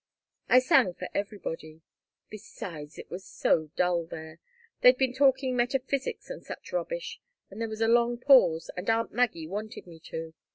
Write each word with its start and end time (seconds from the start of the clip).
"I 0.49 0.57
sang 0.57 0.95
for 0.95 1.07
everybody. 1.13 1.83
Besides, 2.31 2.97
it 2.97 3.11
was 3.11 3.23
so 3.23 3.69
dull 3.75 4.07
there. 4.07 4.39
They'd 4.81 4.97
been 4.97 5.13
talking 5.13 5.55
metaphysics 5.55 6.27
and 6.31 6.43
such 6.43 6.73
rubbish, 6.73 7.21
and 7.51 7.61
there 7.61 7.69
was 7.69 7.81
a 7.81 7.87
long 7.87 8.17
pause, 8.17 8.71
and 8.75 8.89
aunt 8.89 9.13
Maggie 9.13 9.45
wanted 9.45 9.85
me 9.85 9.99
to. 10.05 10.33